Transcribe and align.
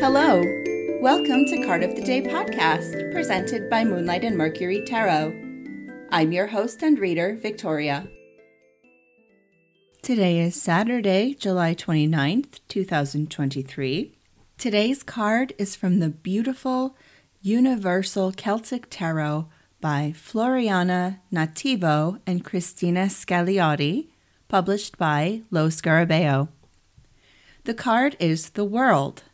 Hello. 0.00 0.42
Welcome 1.00 1.44
to 1.46 1.64
Card 1.66 1.82
of 1.82 1.94
the 1.94 2.02
Day 2.02 2.22
podcast, 2.22 3.12
presented 3.12 3.68
by 3.68 3.84
Moonlight 3.84 4.24
and 4.24 4.36
Mercury 4.36 4.82
Tarot. 4.86 5.34
I'm 6.10 6.32
your 6.32 6.46
host 6.46 6.82
and 6.82 6.98
reader, 6.98 7.36
Victoria. 7.36 8.08
Today 10.02 10.38
is 10.38 10.60
Saturday, 10.60 11.34
July 11.34 11.74
29th, 11.74 12.60
2023. 12.68 14.12
Today's 14.56 15.02
card 15.02 15.52
is 15.58 15.76
from 15.76 15.98
the 15.98 16.08
beautiful 16.08 16.96
Universal 17.42 18.32
Celtic 18.32 18.86
Tarot 18.88 19.48
by 19.80 20.14
Floreana 20.16 21.18
Nativo 21.32 22.20
and 22.26 22.44
Cristina 22.44 23.06
Scagliotti, 23.06 24.08
published 24.48 24.96
by 24.98 25.42
Lo 25.50 25.68
Scarabeo. 25.68 26.48
The 27.64 27.74
card 27.74 28.16
is 28.20 28.50
the 28.50 28.64
World. 28.64 29.24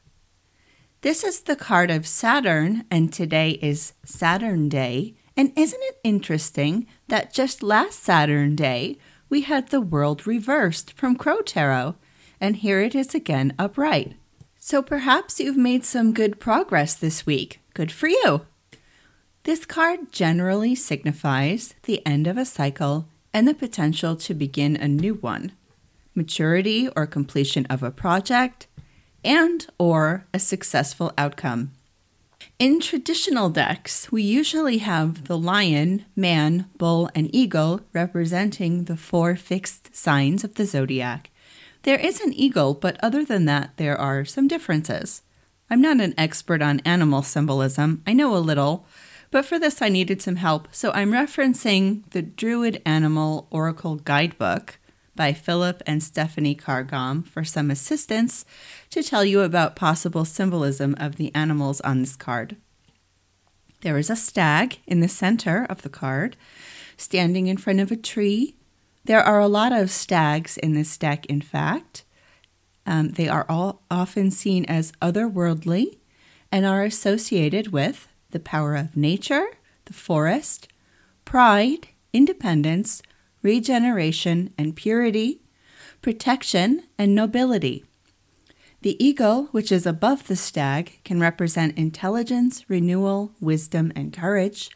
This 1.03 1.25
is 1.25 1.41
the 1.41 1.57
card 1.57 1.91
of 1.91 2.07
Saturn, 2.07 2.85
and 2.91 3.13
today 3.13 3.59
is 3.63 3.93
Saturn 4.05 4.69
Day. 4.69 5.15
And 5.37 5.53
isn't 5.57 5.83
it 5.83 6.01
interesting 6.05 6.87
that 7.09 7.33
just 7.33 7.63
last 7.63 8.03
Saturn 8.03 8.55
Day 8.55 8.99
we 9.29 9.43
had 9.43 9.69
the 9.69 9.81
world 9.81 10.27
reversed 10.27 10.93
from 10.93 11.17
Crow 11.17 11.41
Tarot, 11.41 11.97
and 12.41 12.57
here 12.57 12.81
it 12.81 12.95
is 12.95 13.15
again 13.15 13.55
upright. 13.59 14.15
So 14.59 14.83
perhaps 14.83 15.41
you've 15.41 15.57
made 15.57 15.85
some 15.85 16.13
good 16.13 16.39
progress 16.39 16.95
this 16.95 17.27
week. 17.27 17.61
Good 17.75 17.91
for 17.91 18.09
you! 18.09 18.43
This 19.45 19.67
card 19.67 20.13
generally 20.13 20.75
signifies 20.75 21.75
the 21.83 22.05
end 22.07 22.27
of 22.27 22.37
a 22.39 22.45
cycle 22.45 23.09
and 23.35 23.49
the 23.49 23.55
potential 23.55 24.17
to 24.17 24.35
begin 24.35 24.77
a 24.77 24.89
new 24.89 25.15
one, 25.15 25.53
maturity 26.15 26.89
or 26.95 27.07
completion 27.07 27.67
of 27.67 27.83
a 27.83 27.91
project, 27.91 28.67
and 29.25 29.67
or 29.79 30.27
a 30.35 30.39
successful 30.39 31.13
outcome. 31.17 31.71
In 32.59 32.81
traditional 32.81 33.51
decks, 33.51 34.11
we 34.13 34.23
usually 34.23 34.79
have 34.79 35.27
the 35.27 35.39
lion, 35.39 36.05
man, 36.15 36.67
bull, 36.77 37.11
and 37.15 37.33
eagle 37.35 37.81
representing 37.93 38.85
the 38.85 38.97
four 38.97 39.37
fixed 39.37 39.95
signs 39.95 40.45
of 40.45 40.55
the 40.55 40.65
zodiac. 40.65 41.31
There 41.83 41.99
is 41.99 42.21
an 42.21 42.33
eagle, 42.33 42.75
but 42.75 42.97
other 43.03 43.25
than 43.25 43.47
that, 43.47 43.77
there 43.77 43.99
are 43.99 44.25
some 44.25 44.47
differences. 44.47 45.23
I'm 45.69 45.81
not 45.81 46.01
an 46.01 46.15
expert 46.17 46.63
on 46.63 46.81
animal 46.81 47.23
symbolism, 47.23 48.03
I 48.07 48.13
know 48.13 48.37
a 48.37 48.39
little, 48.39 48.87
but 49.33 49.45
for 49.45 49.59
this 49.59 49.83
I 49.83 49.89
needed 49.89 50.23
some 50.23 50.37
help, 50.37 50.69
so 50.71 50.93
I'm 50.93 51.11
referencing 51.11 52.09
the 52.11 52.23
Druid 52.23 52.81
Animal 52.87 53.49
Oracle 53.51 53.97
Guidebook 53.97 54.79
by 55.17 55.33
Philip 55.33 55.83
and 55.87 56.03
Stephanie 56.03 56.55
Carr-Gomm 56.55 57.27
for 57.27 57.43
some 57.43 57.71
assistance 57.71 58.45
to 58.91 59.03
tell 59.03 59.25
you 59.25 59.41
about 59.41 59.75
possible 59.75 60.25
symbolism 60.25 60.95
of 61.01 61.17
the 61.17 61.35
animals 61.35 61.81
on 61.81 62.01
this 62.01 62.15
card. 62.15 62.57
There 63.81 63.99
is 63.99 64.11
a 64.11 64.17
stag 64.17 64.79
in 64.87 65.01
the 65.01 65.09
center 65.09 65.67
of 65.69 65.83
the 65.83 65.89
card, 65.89 66.37
standing 66.97 67.47
in 67.47 67.57
front 67.57 67.81
of 67.81 67.91
a 67.91 67.97
tree. 67.97 68.55
There 69.05 69.23
are 69.23 69.41
a 69.41 69.49
lot 69.49 69.73
of 69.73 69.91
stags 69.91 70.57
in 70.59 70.75
this 70.75 70.97
deck, 70.99 71.27
in 71.27 71.41
fact. 71.41 72.05
Um, 72.87 73.11
they 73.11 73.29
are 73.29 73.47
all 73.49 73.83
often 73.91 74.31
seen 74.31 74.67
as 74.67 74.93
otherworldly 75.01 75.99
and 76.51 76.67
are 76.67 76.85
associated 76.85 77.73
with 77.73 78.09
the 78.33 78.41
power 78.41 78.75
of 78.75 78.97
nature, 78.97 79.47
the 79.87 79.93
forest, 79.93 80.69
pride, 81.25 81.89
independence, 82.13 83.03
regeneration 83.43 84.53
and 84.59 84.77
purity, 84.77 85.41
protection 86.01 86.83
and 86.99 87.15
nobility. 87.15 87.85
The 88.83 89.03
eagle, 89.03 89.45
which 89.53 89.71
is 89.71 89.87
above 89.87 90.27
the 90.27 90.35
stag, 90.35 90.99
can 91.05 91.21
represent 91.21 91.79
intelligence, 91.79 92.69
renewal, 92.69 93.33
wisdom, 93.41 93.93
and 93.95 94.13
courage. 94.13 94.71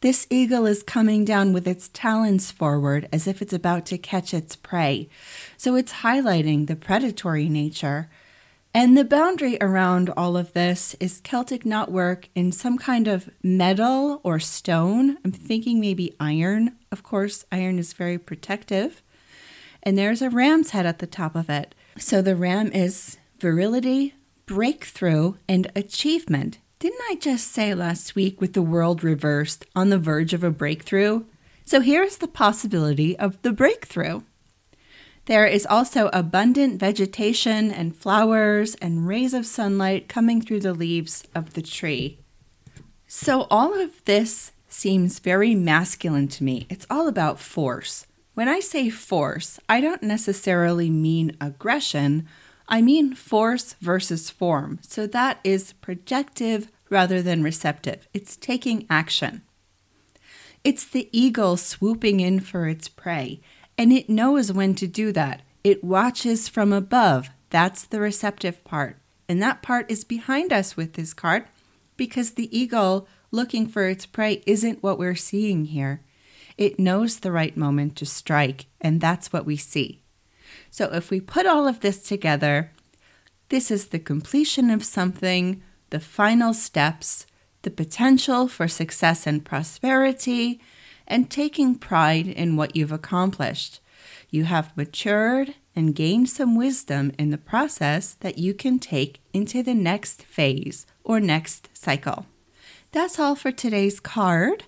This 0.00 0.28
eagle 0.30 0.64
is 0.64 0.84
coming 0.84 1.24
down 1.24 1.52
with 1.52 1.66
its 1.66 1.88
talons 1.88 2.52
forward 2.52 3.08
as 3.12 3.26
if 3.26 3.42
it's 3.42 3.52
about 3.52 3.84
to 3.86 3.98
catch 3.98 4.32
its 4.32 4.54
prey. 4.54 5.08
So 5.56 5.74
it's 5.74 6.04
highlighting 6.04 6.68
the 6.68 6.76
predatory 6.76 7.48
nature. 7.48 8.08
And 8.78 8.96
the 8.96 9.04
boundary 9.04 9.58
around 9.60 10.08
all 10.16 10.36
of 10.36 10.52
this 10.52 10.94
is 11.00 11.20
Celtic 11.24 11.64
knotwork 11.64 12.26
in 12.36 12.52
some 12.52 12.78
kind 12.78 13.08
of 13.08 13.28
metal 13.42 14.20
or 14.22 14.38
stone. 14.38 15.18
I'm 15.24 15.32
thinking 15.32 15.80
maybe 15.80 16.14
iron. 16.20 16.76
Of 16.92 17.02
course, 17.02 17.44
iron 17.50 17.80
is 17.80 17.92
very 17.92 18.18
protective. 18.18 19.02
And 19.82 19.98
there's 19.98 20.22
a 20.22 20.30
ram's 20.30 20.70
head 20.70 20.86
at 20.86 21.00
the 21.00 21.08
top 21.08 21.34
of 21.34 21.50
it. 21.50 21.74
So 21.98 22.22
the 22.22 22.36
ram 22.36 22.70
is 22.70 23.18
virility, 23.40 24.14
breakthrough, 24.46 25.34
and 25.48 25.72
achievement. 25.74 26.58
Didn't 26.78 27.02
I 27.10 27.16
just 27.16 27.50
say 27.50 27.74
last 27.74 28.14
week 28.14 28.40
with 28.40 28.52
the 28.52 28.62
world 28.62 29.02
reversed 29.02 29.66
on 29.74 29.88
the 29.88 29.98
verge 29.98 30.32
of 30.32 30.44
a 30.44 30.52
breakthrough? 30.52 31.24
So 31.64 31.80
here's 31.80 32.18
the 32.18 32.28
possibility 32.28 33.18
of 33.18 33.42
the 33.42 33.52
breakthrough. 33.52 34.20
There 35.28 35.46
is 35.46 35.66
also 35.66 36.08
abundant 36.14 36.80
vegetation 36.80 37.70
and 37.70 37.94
flowers 37.94 38.74
and 38.76 39.06
rays 39.06 39.34
of 39.34 39.44
sunlight 39.44 40.08
coming 40.08 40.40
through 40.40 40.60
the 40.60 40.72
leaves 40.72 41.22
of 41.34 41.52
the 41.52 41.60
tree. 41.60 42.18
So, 43.06 43.46
all 43.50 43.78
of 43.78 44.02
this 44.06 44.52
seems 44.70 45.18
very 45.18 45.54
masculine 45.54 46.28
to 46.28 46.44
me. 46.44 46.66
It's 46.70 46.86
all 46.88 47.08
about 47.08 47.40
force. 47.40 48.06
When 48.32 48.48
I 48.48 48.60
say 48.60 48.88
force, 48.88 49.60
I 49.68 49.82
don't 49.82 50.02
necessarily 50.02 50.88
mean 50.88 51.36
aggression 51.42 52.26
I 52.66 52.80
mean 52.80 53.14
force 53.14 53.74
versus 53.82 54.30
form. 54.30 54.78
So 54.82 55.06
that 55.08 55.40
is 55.44 55.74
projective 55.74 56.68
rather 56.88 57.20
than 57.20 57.42
receptive. 57.42 58.08
It's 58.14 58.36
taking 58.36 58.86
action. 58.88 59.42
It's 60.64 60.84
the 60.84 61.08
eagle 61.12 61.56
swooping 61.56 62.20
in 62.20 62.40
for 62.40 62.66
its 62.66 62.88
prey, 62.88 63.40
and 63.78 63.92
it 63.92 64.10
knows 64.10 64.52
when 64.52 64.74
to 64.74 64.88
do 64.88 65.12
that. 65.12 65.42
It 65.62 65.84
watches 65.84 66.48
from 66.48 66.72
above. 66.72 67.30
That's 67.50 67.84
the 67.84 68.00
receptive 68.00 68.62
part. 68.64 68.98
And 69.28 69.40
that 69.40 69.62
part 69.62 69.90
is 69.90 70.04
behind 70.04 70.52
us 70.52 70.76
with 70.76 70.94
this 70.94 71.14
card 71.14 71.44
because 71.96 72.32
the 72.32 72.56
eagle 72.56 73.06
looking 73.30 73.68
for 73.68 73.88
its 73.88 74.04
prey 74.04 74.42
isn't 74.46 74.82
what 74.82 74.98
we're 74.98 75.14
seeing 75.14 75.66
here. 75.66 76.02
It 76.56 76.80
knows 76.80 77.20
the 77.20 77.30
right 77.30 77.56
moment 77.56 77.94
to 77.96 78.06
strike, 78.06 78.66
and 78.80 79.00
that's 79.00 79.32
what 79.32 79.46
we 79.46 79.56
see. 79.56 80.02
So 80.70 80.86
if 80.92 81.10
we 81.10 81.20
put 81.20 81.46
all 81.46 81.68
of 81.68 81.80
this 81.80 82.02
together, 82.02 82.72
this 83.48 83.70
is 83.70 83.88
the 83.88 83.98
completion 83.98 84.70
of 84.70 84.84
something, 84.84 85.62
the 85.90 86.00
final 86.00 86.52
steps, 86.52 87.26
the 87.62 87.70
potential 87.70 88.48
for 88.48 88.66
success 88.66 89.26
and 89.26 89.44
prosperity, 89.44 90.60
and 91.08 91.28
taking 91.28 91.74
pride 91.74 92.28
in 92.28 92.54
what 92.54 92.76
you've 92.76 92.92
accomplished. 92.92 93.80
You 94.30 94.44
have 94.44 94.76
matured 94.76 95.54
and 95.74 95.94
gained 95.94 96.28
some 96.28 96.54
wisdom 96.54 97.12
in 97.18 97.30
the 97.30 97.38
process 97.38 98.14
that 98.20 98.38
you 98.38 98.54
can 98.54 98.78
take 98.78 99.20
into 99.32 99.62
the 99.62 99.74
next 99.74 100.22
phase 100.22 100.86
or 101.02 101.18
next 101.18 101.68
cycle. 101.72 102.26
That's 102.92 103.18
all 103.18 103.34
for 103.34 103.50
today's 103.50 103.98
card. 103.98 104.64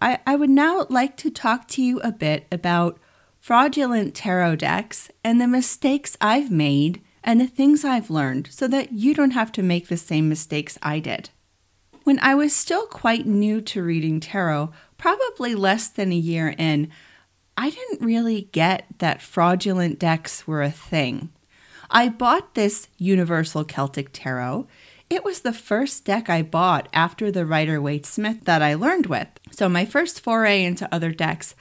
I, 0.00 0.20
I 0.26 0.36
would 0.36 0.50
now 0.50 0.86
like 0.88 1.16
to 1.18 1.30
talk 1.30 1.68
to 1.68 1.82
you 1.82 2.00
a 2.00 2.12
bit 2.12 2.46
about 2.50 2.98
fraudulent 3.40 4.14
tarot 4.14 4.56
decks 4.56 5.10
and 5.22 5.40
the 5.40 5.46
mistakes 5.46 6.16
I've 6.20 6.50
made 6.50 7.02
and 7.22 7.40
the 7.40 7.46
things 7.46 7.84
I've 7.84 8.10
learned 8.10 8.48
so 8.50 8.68
that 8.68 8.92
you 8.92 9.14
don't 9.14 9.32
have 9.32 9.52
to 9.52 9.62
make 9.62 9.88
the 9.88 9.96
same 9.96 10.28
mistakes 10.28 10.78
I 10.82 11.00
did. 11.00 11.30
When 12.04 12.20
I 12.20 12.36
was 12.36 12.54
still 12.54 12.86
quite 12.86 13.26
new 13.26 13.60
to 13.62 13.82
reading 13.82 14.20
tarot, 14.20 14.70
probably 14.98 15.54
less 15.54 15.88
than 15.88 16.12
a 16.12 16.16
year 16.16 16.54
in, 16.56 16.90
I 17.56 17.70
didn't 17.70 18.04
really 18.04 18.48
get 18.52 18.86
that 18.98 19.22
fraudulent 19.22 19.98
decks 19.98 20.46
were 20.46 20.62
a 20.62 20.70
thing. 20.70 21.30
I 21.90 22.08
bought 22.08 22.54
this 22.54 22.88
Universal 22.98 23.64
Celtic 23.64 24.10
Tarot. 24.12 24.66
It 25.08 25.24
was 25.24 25.40
the 25.40 25.52
first 25.52 26.04
deck 26.04 26.28
I 26.28 26.42
bought 26.42 26.88
after 26.92 27.30
the 27.30 27.46
Rider 27.46 27.80
Waite 27.80 28.06
Smith 28.06 28.44
that 28.44 28.60
I 28.60 28.74
learned 28.74 29.06
with. 29.06 29.28
So, 29.52 29.68
my 29.68 29.84
first 29.84 30.20
foray 30.20 30.64
into 30.64 30.92
other 30.92 31.12
decks, 31.12 31.54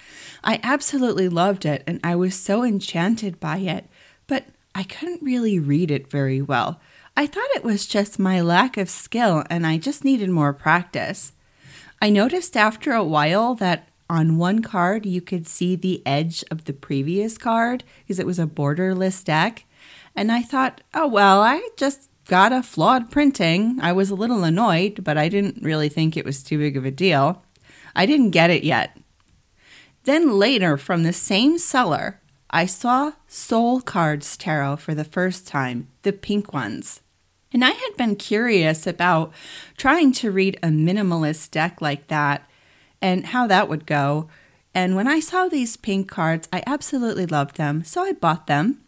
I 0.43 0.59
absolutely 0.63 1.29
loved 1.29 1.63
it 1.63 1.83
and 1.85 1.99
I 2.03 2.15
was 2.15 2.33
so 2.35 2.63
enchanted 2.63 3.39
by 3.39 3.57
it, 3.57 3.87
but 4.25 4.45
I 4.73 4.83
couldn't 4.83 5.21
really 5.21 5.59
read 5.59 5.91
it 5.91 6.09
very 6.09 6.41
well. 6.41 6.81
I 7.15 7.27
thought 7.27 7.47
it 7.55 7.63
was 7.63 7.85
just 7.85 8.19
my 8.19 8.41
lack 8.41 8.77
of 8.77 8.89
skill 8.89 9.43
and 9.49 9.65
I 9.65 9.77
just 9.77 10.03
needed 10.03 10.29
more 10.29 10.51
practice. 10.51 11.31
I 12.01 12.09
noticed 12.09 12.55
after 12.57 12.93
a 12.93 13.03
while 13.03 13.55
that 13.55 13.87
on 14.09 14.37
one 14.37 14.61
card 14.61 15.05
you 15.05 15.21
could 15.21 15.47
see 15.47 15.75
the 15.75 16.05
edge 16.05 16.43
of 16.51 16.65
the 16.65 16.73
previous 16.73 17.37
card 17.37 17.83
because 18.03 18.19
it 18.19 18.25
was 18.25 18.39
a 18.39 18.45
borderless 18.45 19.23
deck. 19.23 19.65
And 20.15 20.31
I 20.31 20.41
thought, 20.41 20.81
oh, 20.93 21.07
well, 21.07 21.41
I 21.41 21.67
just 21.77 22.09
got 22.27 22.53
a 22.53 22.63
flawed 22.63 23.11
printing. 23.11 23.79
I 23.81 23.91
was 23.91 24.09
a 24.09 24.15
little 24.15 24.43
annoyed, 24.43 25.03
but 25.03 25.17
I 25.17 25.29
didn't 25.29 25.63
really 25.63 25.89
think 25.89 26.15
it 26.15 26.25
was 26.25 26.43
too 26.43 26.57
big 26.57 26.77
of 26.77 26.85
a 26.85 26.91
deal. 26.91 27.43
I 27.95 28.05
didn't 28.05 28.31
get 28.31 28.49
it 28.49 28.63
yet. 28.63 28.97
Then 30.03 30.37
later, 30.37 30.77
from 30.77 31.03
the 31.03 31.13
same 31.13 31.57
seller, 31.57 32.21
I 32.49 32.67
saw 32.67 33.13
Soul 33.27 33.81
Cards 33.81 34.37
Tarot 34.37 34.77
for 34.77 34.93
the 34.93 35.03
first 35.03 35.47
time, 35.47 35.87
the 36.03 36.13
pink 36.13 36.53
ones. 36.53 37.01
And 37.53 37.63
I 37.63 37.71
had 37.71 37.97
been 37.97 38.15
curious 38.15 38.85
about 38.85 39.33
trying 39.77 40.11
to 40.13 40.31
read 40.31 40.57
a 40.61 40.67
minimalist 40.67 41.51
deck 41.51 41.81
like 41.81 42.07
that 42.07 42.49
and 43.01 43.27
how 43.27 43.47
that 43.47 43.69
would 43.69 43.85
go. 43.85 44.29
And 44.73 44.95
when 44.95 45.07
I 45.07 45.19
saw 45.19 45.47
these 45.47 45.77
pink 45.77 46.09
cards, 46.09 46.49
I 46.51 46.63
absolutely 46.67 47.25
loved 47.25 47.55
them, 47.55 47.83
so 47.83 48.03
I 48.03 48.11
bought 48.11 48.47
them. 48.47 48.81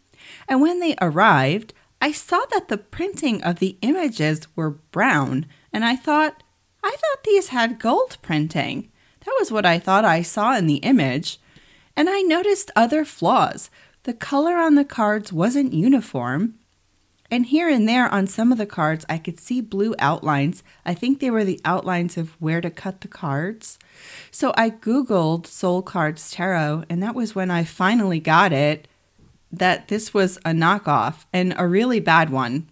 And 0.46 0.60
when 0.60 0.80
they 0.80 0.94
arrived, 1.00 1.72
I 2.00 2.12
saw 2.12 2.40
that 2.52 2.68
the 2.68 2.78
printing 2.78 3.42
of 3.42 3.58
the 3.58 3.76
images 3.80 4.46
were 4.54 4.70
brown, 4.70 5.46
and 5.72 5.84
I 5.84 5.96
thought, 5.96 6.42
I 6.82 6.90
thought 6.90 7.24
these 7.24 7.48
had 7.48 7.78
gold 7.78 8.18
printing. 8.22 8.90
That 9.24 9.34
was 9.38 9.50
what 9.50 9.66
I 9.66 9.78
thought 9.78 10.04
I 10.04 10.22
saw 10.22 10.56
in 10.56 10.66
the 10.66 10.76
image. 10.76 11.40
And 11.96 12.08
I 12.08 12.20
noticed 12.20 12.70
other 12.76 13.04
flaws. 13.04 13.70
The 14.04 14.14
color 14.14 14.56
on 14.56 14.74
the 14.74 14.84
cards 14.84 15.32
wasn't 15.32 15.72
uniform. 15.72 16.57
And 17.30 17.46
here 17.46 17.68
and 17.68 17.86
there 17.86 18.08
on 18.08 18.26
some 18.26 18.52
of 18.52 18.58
the 18.58 18.66
cards, 18.66 19.04
I 19.08 19.18
could 19.18 19.38
see 19.38 19.60
blue 19.60 19.94
outlines. 19.98 20.62
I 20.86 20.94
think 20.94 21.20
they 21.20 21.30
were 21.30 21.44
the 21.44 21.60
outlines 21.64 22.16
of 22.16 22.40
where 22.40 22.62
to 22.62 22.70
cut 22.70 23.02
the 23.02 23.08
cards. 23.08 23.78
So 24.30 24.54
I 24.56 24.70
Googled 24.70 25.46
Soul 25.46 25.82
Cards 25.82 26.30
Tarot, 26.30 26.84
and 26.88 27.02
that 27.02 27.14
was 27.14 27.34
when 27.34 27.50
I 27.50 27.64
finally 27.64 28.20
got 28.20 28.52
it 28.52 28.88
that 29.52 29.88
this 29.88 30.14
was 30.14 30.36
a 30.38 30.50
knockoff 30.50 31.24
and 31.32 31.54
a 31.56 31.66
really 31.66 32.00
bad 32.00 32.30
one. 32.30 32.68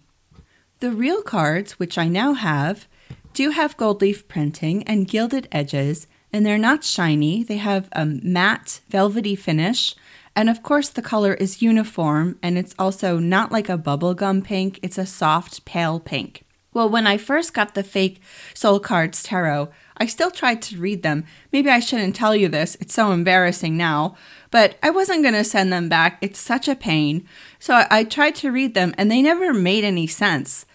The 0.79 0.91
real 0.91 1.21
cards, 1.21 1.79
which 1.79 1.97
I 1.97 2.07
now 2.07 2.33
have, 2.33 2.87
do 3.33 3.51
have 3.51 3.77
gold 3.77 4.01
leaf 4.01 4.27
printing 4.27 4.83
and 4.83 5.07
gilded 5.07 5.47
edges, 5.51 6.07
and 6.33 6.45
they're 6.45 6.57
not 6.57 6.83
shiny. 6.83 7.43
They 7.43 7.57
have 7.57 7.89
a 7.91 8.05
matte, 8.05 8.81
velvety 8.89 9.35
finish. 9.35 9.95
And 10.37 10.51
of 10.51 10.61
course, 10.61 10.89
the 10.89 11.01
color 11.01 11.33
is 11.33 11.63
uniform, 11.63 12.37
and 12.43 12.59
it's 12.59 12.75
also 12.77 13.17
not 13.17 13.51
like 13.51 13.69
a 13.69 13.77
bubblegum 13.77 14.43
pink, 14.43 14.79
it's 14.83 14.99
a 14.99 15.05
soft, 15.07 15.65
pale 15.65 15.99
pink. 15.99 16.43
Well, 16.75 16.87
when 16.87 17.07
I 17.07 17.17
first 17.17 17.55
got 17.55 17.73
the 17.73 17.81
fake 17.81 18.21
Soul 18.53 18.79
Cards 18.79 19.23
Tarot, 19.23 19.69
I 19.97 20.05
still 20.05 20.29
tried 20.29 20.61
to 20.61 20.77
read 20.77 21.01
them. 21.01 21.25
Maybe 21.51 21.71
I 21.71 21.79
shouldn't 21.79 22.15
tell 22.15 22.35
you 22.35 22.49
this, 22.49 22.77
it's 22.79 22.93
so 22.93 23.11
embarrassing 23.11 23.77
now, 23.77 24.15
but 24.51 24.75
I 24.83 24.91
wasn't 24.91 25.23
going 25.23 25.33
to 25.33 25.43
send 25.43 25.73
them 25.73 25.89
back. 25.89 26.19
It's 26.21 26.39
such 26.39 26.67
a 26.67 26.75
pain. 26.75 27.27
So 27.57 27.87
I 27.89 28.03
tried 28.03 28.35
to 28.35 28.51
read 28.51 28.75
them, 28.75 28.93
and 28.95 29.09
they 29.09 29.23
never 29.23 29.55
made 29.55 29.83
any 29.83 30.05
sense. 30.05 30.67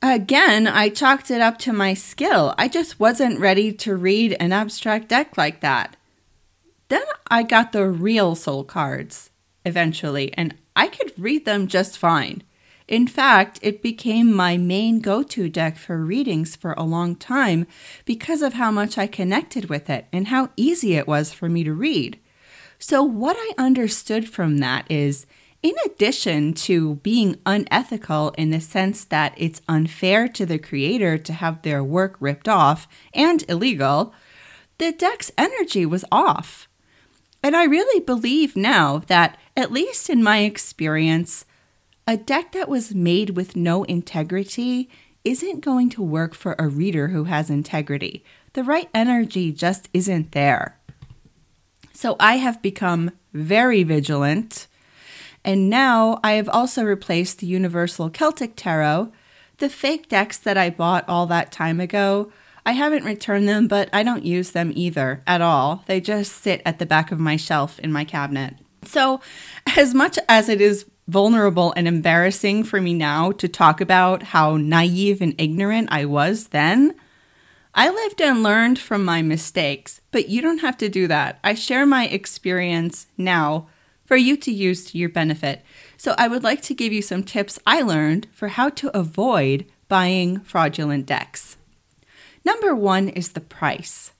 Again, 0.00 0.68
I 0.68 0.90
chalked 0.90 1.28
it 1.32 1.40
up 1.40 1.58
to 1.58 1.72
my 1.72 1.94
skill. 1.94 2.54
I 2.56 2.68
just 2.68 3.00
wasn't 3.00 3.40
ready 3.40 3.72
to 3.72 3.96
read 3.96 4.36
an 4.38 4.52
abstract 4.52 5.08
deck 5.08 5.36
like 5.36 5.60
that. 5.60 5.96
Then 6.92 7.04
I 7.30 7.42
got 7.42 7.72
the 7.72 7.86
real 7.86 8.34
soul 8.34 8.64
cards 8.64 9.30
eventually, 9.64 10.30
and 10.34 10.54
I 10.76 10.88
could 10.88 11.14
read 11.16 11.46
them 11.46 11.66
just 11.66 11.96
fine. 11.96 12.42
In 12.86 13.06
fact, 13.06 13.58
it 13.62 13.80
became 13.80 14.30
my 14.30 14.58
main 14.58 15.00
go 15.00 15.22
to 15.22 15.48
deck 15.48 15.78
for 15.78 16.04
readings 16.04 16.54
for 16.54 16.74
a 16.74 16.82
long 16.82 17.16
time 17.16 17.66
because 18.04 18.42
of 18.42 18.52
how 18.52 18.70
much 18.70 18.98
I 18.98 19.06
connected 19.06 19.70
with 19.70 19.88
it 19.88 20.04
and 20.12 20.28
how 20.28 20.50
easy 20.54 20.92
it 20.96 21.08
was 21.08 21.32
for 21.32 21.48
me 21.48 21.64
to 21.64 21.72
read. 21.72 22.20
So, 22.78 23.02
what 23.02 23.38
I 23.38 23.54
understood 23.56 24.28
from 24.28 24.58
that 24.58 24.84
is 24.90 25.24
in 25.62 25.74
addition 25.86 26.52
to 26.68 26.96
being 26.96 27.38
unethical 27.46 28.34
in 28.36 28.50
the 28.50 28.60
sense 28.60 29.02
that 29.06 29.32
it's 29.38 29.62
unfair 29.66 30.28
to 30.28 30.44
the 30.44 30.58
creator 30.58 31.16
to 31.16 31.32
have 31.32 31.62
their 31.62 31.82
work 31.82 32.18
ripped 32.20 32.50
off 32.50 32.86
and 33.14 33.48
illegal, 33.48 34.12
the 34.76 34.92
deck's 34.92 35.32
energy 35.38 35.86
was 35.86 36.04
off. 36.12 36.68
And 37.42 37.56
I 37.56 37.64
really 37.64 38.00
believe 38.00 38.56
now 38.56 38.98
that, 39.08 39.36
at 39.56 39.72
least 39.72 40.08
in 40.08 40.22
my 40.22 40.38
experience, 40.38 41.44
a 42.06 42.16
deck 42.16 42.52
that 42.52 42.68
was 42.68 42.94
made 42.94 43.30
with 43.30 43.56
no 43.56 43.84
integrity 43.84 44.88
isn't 45.24 45.60
going 45.60 45.88
to 45.90 46.02
work 46.02 46.34
for 46.34 46.56
a 46.58 46.68
reader 46.68 47.08
who 47.08 47.24
has 47.24 47.50
integrity. 47.50 48.24
The 48.54 48.64
right 48.64 48.88
energy 48.94 49.52
just 49.52 49.88
isn't 49.94 50.32
there. 50.32 50.78
So 51.92 52.16
I 52.18 52.36
have 52.36 52.62
become 52.62 53.12
very 53.32 53.82
vigilant. 53.82 54.66
And 55.44 55.70
now 55.70 56.20
I 56.22 56.32
have 56.32 56.48
also 56.48 56.84
replaced 56.84 57.38
the 57.38 57.46
Universal 57.46 58.10
Celtic 58.10 58.54
Tarot. 58.56 59.12
The 59.58 59.68
fake 59.68 60.08
decks 60.08 60.38
that 60.38 60.58
I 60.58 60.70
bought 60.70 61.08
all 61.08 61.26
that 61.26 61.52
time 61.52 61.80
ago, 61.80 62.32
I 62.64 62.72
haven't 62.72 63.04
returned 63.04 63.48
them, 63.48 63.66
but 63.66 63.88
I 63.92 64.02
don't 64.02 64.24
use 64.24 64.52
them 64.52 64.72
either 64.74 65.22
at 65.26 65.40
all. 65.40 65.84
They 65.86 66.00
just 66.00 66.32
sit 66.32 66.62
at 66.64 66.78
the 66.78 66.86
back 66.86 67.10
of 67.10 67.18
my 67.18 67.36
shelf 67.36 67.78
in 67.80 67.92
my 67.92 68.04
cabinet. 68.04 68.54
So, 68.84 69.20
as 69.76 69.94
much 69.94 70.18
as 70.28 70.48
it 70.48 70.60
is 70.60 70.86
vulnerable 71.08 71.72
and 71.76 71.88
embarrassing 71.88 72.64
for 72.64 72.80
me 72.80 72.94
now 72.94 73.32
to 73.32 73.48
talk 73.48 73.80
about 73.80 74.22
how 74.22 74.56
naive 74.56 75.20
and 75.20 75.34
ignorant 75.38 75.88
I 75.90 76.04
was 76.04 76.48
then. 76.48 76.94
I 77.74 77.90
lived 77.90 78.20
and 78.20 78.42
learned 78.42 78.78
from 78.78 79.04
my 79.04 79.22
mistakes, 79.22 80.00
but 80.10 80.28
you 80.28 80.42
don't 80.42 80.58
have 80.58 80.76
to 80.78 80.88
do 80.88 81.06
that. 81.08 81.38
I 81.42 81.54
share 81.54 81.86
my 81.86 82.06
experience 82.06 83.06
now 83.16 83.68
for 84.04 84.16
you 84.16 84.36
to 84.36 84.52
use 84.52 84.84
to 84.90 84.98
your 84.98 85.08
benefit. 85.08 85.64
So 85.96 86.14
I 86.18 86.28
would 86.28 86.44
like 86.44 86.60
to 86.62 86.74
give 86.74 86.92
you 86.92 87.02
some 87.02 87.22
tips 87.22 87.58
I 87.66 87.80
learned 87.80 88.26
for 88.32 88.48
how 88.48 88.68
to 88.70 88.96
avoid 88.96 89.64
buying 89.88 90.40
fraudulent 90.40 91.06
decks. 91.06 91.56
Number 92.44 92.74
one 92.74 93.08
is 93.08 93.32
the 93.32 93.40
price. 93.40 94.12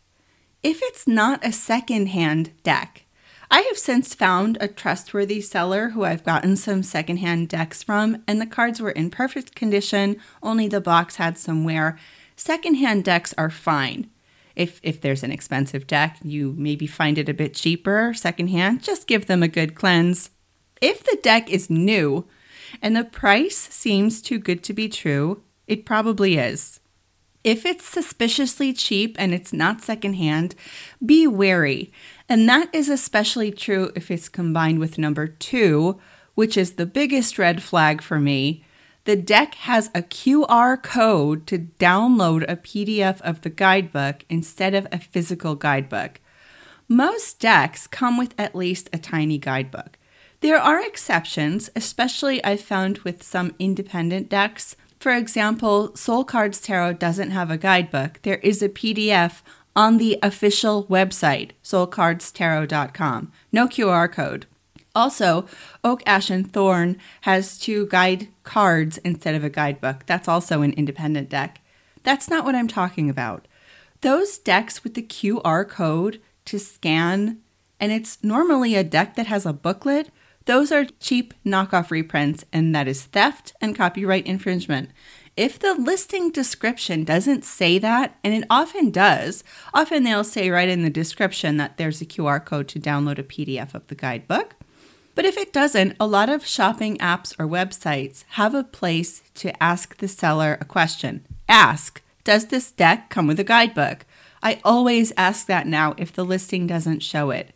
If 0.62 0.80
it's 0.82 1.08
not 1.08 1.44
a 1.44 1.52
second-hand 1.52 2.52
deck, 2.62 3.04
I 3.50 3.60
have 3.62 3.76
since 3.76 4.14
found 4.14 4.56
a 4.60 4.68
trustworthy 4.68 5.40
seller 5.40 5.90
who 5.90 6.04
I've 6.04 6.24
gotten 6.24 6.56
some 6.56 6.82
secondhand 6.82 7.48
decks 7.48 7.82
from, 7.82 8.22
and 8.26 8.40
the 8.40 8.46
cards 8.46 8.80
were 8.80 8.92
in 8.92 9.10
perfect 9.10 9.54
condition, 9.54 10.16
only 10.42 10.68
the 10.68 10.80
box 10.80 11.16
had 11.16 11.36
some 11.36 11.64
wear. 11.64 11.98
Secondhand 12.34 13.04
decks 13.04 13.34
are 13.36 13.50
fine. 13.50 14.08
If, 14.56 14.80
if 14.82 15.00
there's 15.00 15.22
an 15.22 15.32
expensive 15.32 15.86
deck, 15.86 16.18
you 16.22 16.54
maybe 16.56 16.86
find 16.86 17.18
it 17.18 17.28
a 17.28 17.34
bit 17.34 17.54
cheaper 17.54 18.14
secondhand, 18.14 18.82
just 18.82 19.06
give 19.06 19.26
them 19.26 19.42
a 19.42 19.48
good 19.48 19.74
cleanse. 19.74 20.30
If 20.80 21.04
the 21.04 21.18
deck 21.22 21.50
is 21.50 21.68
new 21.68 22.26
and 22.80 22.96
the 22.96 23.04
price 23.04 23.56
seems 23.56 24.22
too 24.22 24.38
good 24.38 24.62
to 24.64 24.72
be 24.72 24.88
true, 24.88 25.42
it 25.66 25.84
probably 25.84 26.38
is. 26.38 26.80
If 27.44 27.66
it's 27.66 27.84
suspiciously 27.84 28.72
cheap 28.72 29.16
and 29.18 29.34
it's 29.34 29.52
not 29.52 29.82
secondhand, 29.82 30.54
be 31.04 31.26
wary. 31.26 31.92
And 32.28 32.48
that 32.48 32.72
is 32.72 32.88
especially 32.88 33.50
true 33.50 33.90
if 33.96 34.10
it's 34.10 34.28
combined 34.28 34.78
with 34.78 34.96
number 34.96 35.26
two, 35.26 35.98
which 36.34 36.56
is 36.56 36.74
the 36.74 36.86
biggest 36.86 37.38
red 37.38 37.62
flag 37.62 38.00
for 38.00 38.20
me. 38.20 38.64
The 39.04 39.16
deck 39.16 39.54
has 39.56 39.88
a 39.88 40.02
QR 40.02 40.80
code 40.80 41.48
to 41.48 41.58
download 41.58 42.44
a 42.48 42.56
PDF 42.56 43.20
of 43.22 43.40
the 43.40 43.50
guidebook 43.50 44.24
instead 44.28 44.74
of 44.74 44.86
a 44.92 45.00
physical 45.00 45.56
guidebook. 45.56 46.20
Most 46.86 47.40
decks 47.40 47.88
come 47.88 48.16
with 48.16 48.34
at 48.38 48.54
least 48.54 48.88
a 48.92 48.98
tiny 48.98 49.38
guidebook. 49.38 49.98
There 50.40 50.58
are 50.58 50.80
exceptions, 50.80 51.70
especially 51.74 52.42
I've 52.44 52.60
found 52.60 52.98
with 52.98 53.24
some 53.24 53.54
independent 53.58 54.28
decks 54.28 54.76
for 55.02 55.12
example, 55.12 55.96
Soul 55.96 56.22
Cards 56.22 56.60
Tarot 56.60 56.92
doesn't 56.92 57.32
have 57.32 57.50
a 57.50 57.58
guidebook. 57.58 58.20
There 58.22 58.36
is 58.36 58.62
a 58.62 58.68
PDF 58.68 59.42
on 59.74 59.98
the 59.98 60.16
official 60.22 60.84
website, 60.84 61.50
soulcardstarot.com. 61.64 63.32
No 63.50 63.66
QR 63.66 64.12
code. 64.12 64.46
Also, 64.94 65.46
Oak, 65.82 66.04
Ash, 66.06 66.30
and 66.30 66.52
Thorn 66.52 66.98
has 67.22 67.58
two 67.58 67.88
guide 67.88 68.28
cards 68.44 68.98
instead 68.98 69.34
of 69.34 69.42
a 69.42 69.50
guidebook. 69.50 70.06
That's 70.06 70.28
also 70.28 70.62
an 70.62 70.72
independent 70.74 71.28
deck. 71.28 71.60
That's 72.04 72.30
not 72.30 72.44
what 72.44 72.54
I'm 72.54 72.68
talking 72.68 73.10
about. 73.10 73.48
Those 74.02 74.38
decks 74.38 74.84
with 74.84 74.94
the 74.94 75.02
QR 75.02 75.68
code 75.68 76.20
to 76.44 76.60
scan, 76.60 77.38
and 77.80 77.90
it's 77.90 78.22
normally 78.22 78.76
a 78.76 78.84
deck 78.84 79.16
that 79.16 79.26
has 79.26 79.46
a 79.46 79.52
booklet, 79.52 80.10
those 80.44 80.72
are 80.72 80.84
cheap 80.84 81.34
knockoff 81.44 81.90
reprints, 81.90 82.44
and 82.52 82.74
that 82.74 82.88
is 82.88 83.04
theft 83.04 83.52
and 83.60 83.76
copyright 83.76 84.26
infringement. 84.26 84.90
If 85.36 85.58
the 85.58 85.74
listing 85.74 86.30
description 86.30 87.04
doesn't 87.04 87.44
say 87.44 87.78
that, 87.78 88.18
and 88.22 88.34
it 88.34 88.44
often 88.50 88.90
does, 88.90 89.44
often 89.72 90.02
they'll 90.02 90.24
say 90.24 90.50
right 90.50 90.68
in 90.68 90.82
the 90.82 90.90
description 90.90 91.56
that 91.56 91.78
there's 91.78 92.02
a 92.02 92.06
QR 92.06 92.44
code 92.44 92.68
to 92.68 92.80
download 92.80 93.18
a 93.18 93.22
PDF 93.22 93.74
of 93.74 93.86
the 93.86 93.94
guidebook. 93.94 94.54
But 95.14 95.24
if 95.24 95.36
it 95.36 95.52
doesn't, 95.52 95.96
a 95.98 96.06
lot 96.06 96.28
of 96.28 96.46
shopping 96.46 96.98
apps 96.98 97.34
or 97.38 97.46
websites 97.46 98.24
have 98.30 98.54
a 98.54 98.64
place 98.64 99.22
to 99.36 99.62
ask 99.62 99.96
the 99.96 100.08
seller 100.08 100.58
a 100.60 100.64
question. 100.64 101.26
Ask, 101.48 102.02
does 102.24 102.46
this 102.46 102.70
deck 102.70 103.10
come 103.10 103.26
with 103.26 103.40
a 103.40 103.44
guidebook? 103.44 104.04
I 104.42 104.60
always 104.64 105.12
ask 105.16 105.46
that 105.46 105.66
now 105.66 105.94
if 105.96 106.12
the 106.12 106.24
listing 106.24 106.66
doesn't 106.66 107.00
show 107.00 107.30
it. 107.30 107.54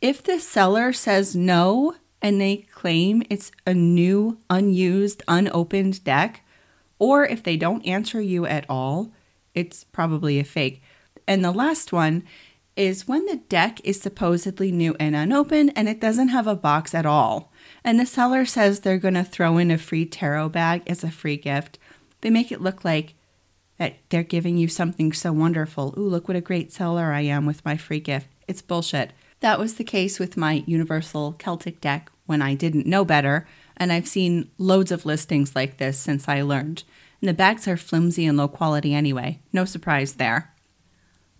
If 0.00 0.22
the 0.22 0.38
seller 0.38 0.92
says 0.92 1.34
no, 1.34 1.94
and 2.22 2.40
they 2.40 2.56
claim 2.56 3.22
it's 3.28 3.52
a 3.66 3.74
new, 3.74 4.38
unused, 4.48 5.22
unopened 5.28 6.02
deck, 6.04 6.42
or 6.98 7.24
if 7.24 7.42
they 7.42 7.56
don't 7.56 7.86
answer 7.86 8.20
you 8.20 8.46
at 8.46 8.64
all, 8.68 9.12
it's 9.54 9.84
probably 9.84 10.38
a 10.38 10.44
fake. 10.44 10.82
And 11.28 11.44
the 11.44 11.52
last 11.52 11.92
one, 11.92 12.24
is 12.76 13.08
when 13.08 13.24
the 13.24 13.36
deck 13.48 13.80
is 13.82 14.00
supposedly 14.00 14.70
new 14.70 14.94
and 15.00 15.16
unopened 15.16 15.72
and 15.74 15.88
it 15.88 15.98
doesn't 15.98 16.28
have 16.28 16.46
a 16.46 16.54
box 16.54 16.94
at 16.94 17.06
all. 17.06 17.50
And 17.82 17.98
the 17.98 18.06
seller 18.06 18.44
says 18.44 18.80
they're 18.80 18.98
going 18.98 19.14
to 19.14 19.24
throw 19.24 19.56
in 19.56 19.70
a 19.70 19.78
free 19.78 20.04
tarot 20.04 20.50
bag 20.50 20.82
as 20.86 21.02
a 21.02 21.10
free 21.10 21.38
gift. 21.38 21.78
They 22.20 22.30
make 22.30 22.52
it 22.52 22.60
look 22.60 22.84
like 22.84 23.14
that 23.78 23.96
they're 24.10 24.22
giving 24.22 24.58
you 24.58 24.68
something 24.68 25.12
so 25.12 25.32
wonderful. 25.32 25.94
Ooh, 25.96 26.08
look 26.08 26.28
what 26.28 26.36
a 26.36 26.42
great 26.42 26.72
seller 26.72 27.12
I 27.12 27.22
am 27.22 27.46
with 27.46 27.64
my 27.64 27.76
free 27.76 28.00
gift. 28.00 28.28
It's 28.46 28.62
bullshit. 28.62 29.12
That 29.46 29.60
was 29.60 29.74
the 29.74 29.84
case 29.84 30.18
with 30.18 30.36
my 30.36 30.64
Universal 30.66 31.34
Celtic 31.38 31.80
deck 31.80 32.10
when 32.24 32.42
I 32.42 32.56
didn't 32.56 32.84
know 32.84 33.04
better, 33.04 33.46
and 33.76 33.92
I've 33.92 34.08
seen 34.08 34.50
loads 34.58 34.90
of 34.90 35.06
listings 35.06 35.54
like 35.54 35.76
this 35.76 36.00
since 36.00 36.28
I 36.28 36.42
learned. 36.42 36.82
And 37.20 37.28
the 37.28 37.32
bags 37.32 37.68
are 37.68 37.76
flimsy 37.76 38.26
and 38.26 38.36
low 38.36 38.48
quality 38.48 38.92
anyway. 38.92 39.38
No 39.52 39.64
surprise 39.64 40.14
there. 40.14 40.52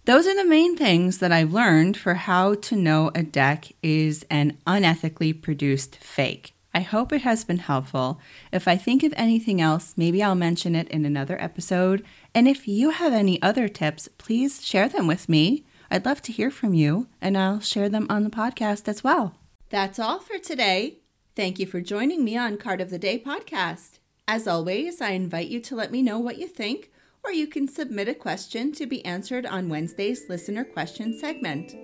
Those 0.04 0.28
are 0.28 0.36
the 0.36 0.48
main 0.48 0.76
things 0.76 1.18
that 1.18 1.32
I've 1.32 1.52
learned 1.52 1.96
for 1.96 2.14
how 2.14 2.54
to 2.54 2.76
know 2.76 3.10
a 3.12 3.24
deck 3.24 3.72
is 3.82 4.24
an 4.30 4.56
unethically 4.68 5.42
produced 5.42 5.96
fake. 5.96 6.54
I 6.72 6.82
hope 6.82 7.12
it 7.12 7.22
has 7.22 7.42
been 7.42 7.58
helpful. 7.58 8.20
If 8.52 8.68
I 8.68 8.76
think 8.76 9.02
of 9.02 9.14
anything 9.16 9.60
else, 9.60 9.94
maybe 9.96 10.22
I'll 10.22 10.36
mention 10.36 10.76
it 10.76 10.86
in 10.90 11.04
another 11.04 11.42
episode. 11.42 12.04
And 12.32 12.46
if 12.46 12.68
you 12.68 12.90
have 12.90 13.12
any 13.12 13.42
other 13.42 13.66
tips, 13.66 14.08
please 14.16 14.64
share 14.64 14.88
them 14.88 15.08
with 15.08 15.28
me. 15.28 15.64
I'd 15.90 16.04
love 16.04 16.22
to 16.22 16.32
hear 16.32 16.50
from 16.50 16.74
you, 16.74 17.08
and 17.20 17.36
I'll 17.36 17.60
share 17.60 17.88
them 17.88 18.06
on 18.10 18.24
the 18.24 18.30
podcast 18.30 18.88
as 18.88 19.04
well. 19.04 19.36
That's 19.70 19.98
all 19.98 20.20
for 20.20 20.38
today. 20.38 20.98
Thank 21.34 21.58
you 21.58 21.66
for 21.66 21.80
joining 21.80 22.24
me 22.24 22.36
on 22.36 22.56
Card 22.56 22.80
of 22.80 22.90
the 22.90 22.98
Day 22.98 23.18
podcast. 23.18 23.98
As 24.28 24.48
always, 24.48 25.00
I 25.00 25.10
invite 25.10 25.48
you 25.48 25.60
to 25.60 25.76
let 25.76 25.92
me 25.92 26.02
know 26.02 26.18
what 26.18 26.38
you 26.38 26.48
think, 26.48 26.90
or 27.24 27.32
you 27.32 27.46
can 27.46 27.68
submit 27.68 28.08
a 28.08 28.14
question 28.14 28.72
to 28.72 28.86
be 28.86 29.04
answered 29.04 29.46
on 29.46 29.68
Wednesday's 29.68 30.28
listener 30.28 30.64
question 30.64 31.18
segment. 31.18 31.74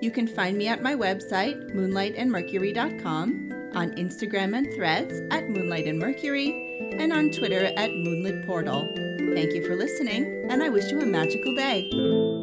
You 0.00 0.10
can 0.10 0.26
find 0.26 0.56
me 0.58 0.68
at 0.68 0.82
my 0.82 0.94
website, 0.94 1.74
moonlightandmercury.com, 1.74 3.70
on 3.74 3.90
Instagram 3.92 4.56
and 4.56 4.72
threads 4.74 5.20
at 5.30 5.48
Moonlight 5.48 5.86
and 5.86 7.12
on 7.12 7.30
Twitter 7.30 7.72
at 7.76 7.90
Moonlit 7.90 8.46
Portal. 8.46 8.88
Thank 9.34 9.54
you 9.54 9.66
for 9.66 9.76
listening, 9.76 10.46
and 10.50 10.62
I 10.62 10.68
wish 10.68 10.90
you 10.90 11.00
a 11.00 11.06
magical 11.06 11.54
day. 11.54 12.33